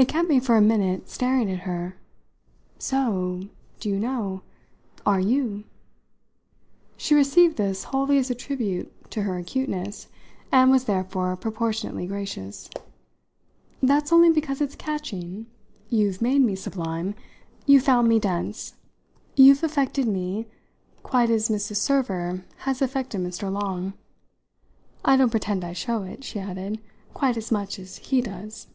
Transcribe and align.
It 0.00 0.06
kept 0.06 0.28
me 0.28 0.38
for 0.38 0.56
a 0.56 0.60
minute 0.60 1.08
staring 1.08 1.50
at 1.50 1.58
her. 1.62 1.96
"So 2.78 3.48
do 3.80 3.88
you 3.88 3.98
know? 3.98 4.42
are 5.04 5.18
you!" 5.18 5.64
She 6.96 7.16
received 7.16 7.56
this 7.56 7.82
wholly 7.82 8.16
as 8.18 8.30
a 8.30 8.34
tribute 8.36 8.92
to 9.10 9.22
her 9.22 9.36
acuteness, 9.38 10.06
and 10.52 10.70
was 10.70 10.84
therefore 10.84 11.34
proportionately 11.36 12.06
gracious. 12.06 12.70
"That's 13.82 14.12
only 14.12 14.30
because 14.30 14.60
it's 14.60 14.76
catching. 14.76 15.46
You've 15.90 16.22
made 16.22 16.42
me 16.42 16.54
sublime. 16.54 17.16
You 17.66 17.80
found 17.80 18.08
me 18.08 18.20
dense. 18.20 18.74
You've 19.34 19.64
affected 19.64 20.06
me 20.06 20.46
quite 21.02 21.28
as 21.28 21.48
Mrs. 21.48 21.78
Server 21.78 22.44
has 22.58 22.80
affected 22.80 23.20
Mr. 23.20 23.52
Long. 23.52 23.94
I 25.04 25.16
don't 25.16 25.30
pretend 25.30 25.64
I 25.64 25.72
show 25.72 26.04
it," 26.04 26.22
she 26.22 26.38
added, 26.38 26.78
"quite 27.14 27.36
as 27.36 27.50
much 27.50 27.80
as 27.80 27.96
he 27.96 28.20
does." 28.20 28.68